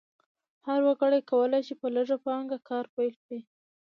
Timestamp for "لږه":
1.95-2.17